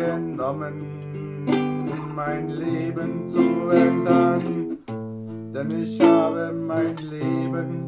[0.00, 1.46] vorgenommen,
[2.14, 7.86] mein Leben zu ändern, denn ich habe mein Leben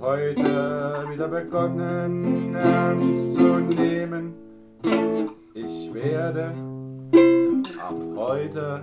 [0.00, 4.34] heute wieder begonnen ernst zu nehmen.
[5.54, 6.52] Ich werde
[7.78, 8.82] ab heute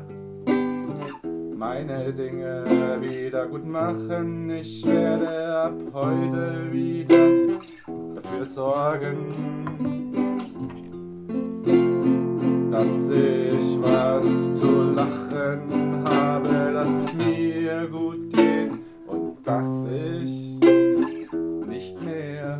[1.55, 2.63] meine Dinge
[3.01, 4.49] wieder gut machen.
[4.51, 7.36] Ich werde ab heute wieder
[8.37, 9.17] dafür sorgen,
[12.71, 18.73] dass ich was zu lachen habe, dass es mir gut geht
[19.07, 20.59] und dass ich
[21.67, 22.59] nicht mehr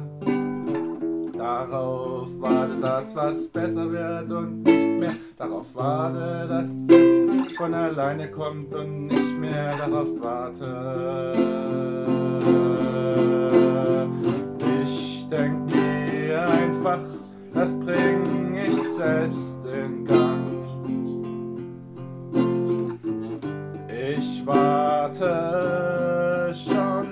[1.37, 8.29] darauf warte, dass was besser wird und nicht mehr darauf warte, dass es von alleine
[8.31, 11.33] kommt und nicht mehr darauf warte.
[14.83, 15.66] Ich denk
[16.87, 17.05] einfach,
[17.53, 20.45] das bring ich selbst in Gang.
[24.17, 27.07] Ich warte schon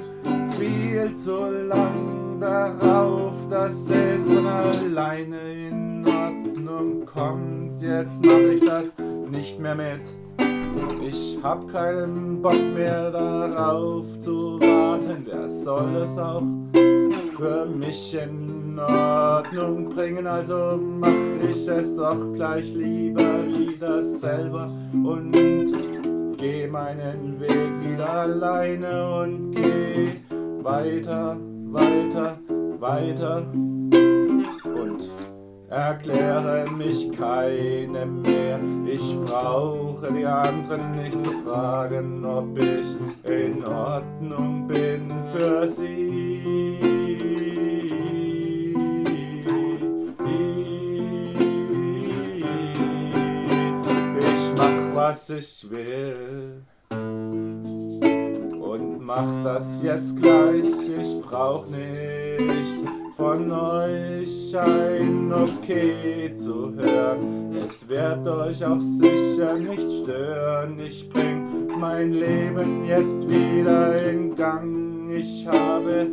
[0.52, 7.82] viel zu lang darauf, dass es von alleine in Ordnung kommt.
[7.82, 8.96] Jetzt mach ich das
[9.30, 10.16] nicht mehr mit.
[11.02, 15.26] Ich hab keinen Bock mehr darauf zu warten.
[15.26, 16.44] Wer soll es auch
[17.38, 20.26] für mich in Ordnung bringen?
[20.28, 21.10] Also mach
[21.50, 25.32] ich es doch gleich lieber wieder selber und
[26.38, 30.16] geh meinen Weg wieder alleine und geh
[30.64, 31.38] weiter,
[31.72, 32.40] weiter,
[32.80, 33.46] weiter
[34.64, 35.10] und
[35.70, 38.60] erkläre mich keinem mehr.
[38.86, 46.55] Ich brauche die anderen nicht zu fragen, ob ich in Ordnung bin für sie.
[55.08, 56.64] Was ich will
[58.72, 60.66] und mach das jetzt gleich.
[61.00, 62.80] Ich brauch nicht
[63.16, 67.56] von euch ein Okay zu hören.
[67.68, 70.80] Es wird euch auch sicher nicht stören.
[70.80, 75.12] Ich bring mein Leben jetzt wieder in Gang.
[75.12, 76.08] Ich habe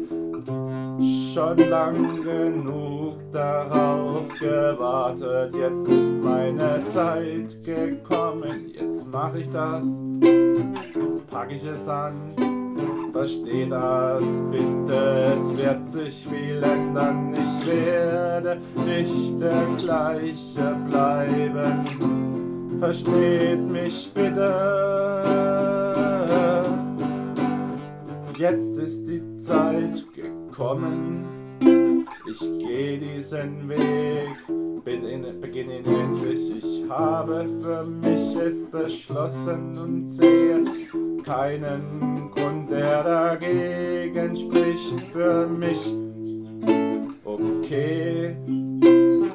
[1.35, 5.55] schon lang genug darauf gewartet.
[5.55, 8.73] Jetzt ist meine Zeit gekommen.
[8.75, 9.87] Jetzt mach ich das.
[10.21, 12.15] Jetzt pack ich es an.
[13.13, 17.35] Versteh das bitte, es wird sich viel ändern.
[17.35, 22.79] Ich werde nicht der gleiche bleiben.
[22.81, 24.83] Versteht mich bitte.
[28.39, 30.32] Jetzt ist die Zeit gekommen.
[32.31, 34.37] Ich gehe diesen Weg,
[34.85, 36.57] bin in, beginne ihn endlich.
[36.59, 40.63] Ich habe für mich es beschlossen und sehe
[41.23, 45.95] keinen Grund, der dagegen spricht für mich.
[47.25, 48.37] Okay,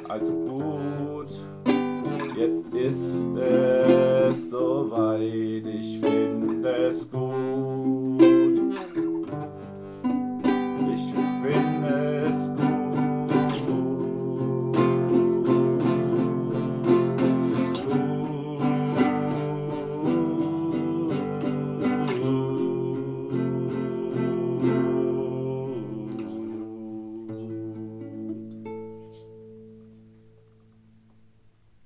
[0.07, 1.29] also gut,
[2.37, 7.96] jetzt ist es soweit, ich finde es gut.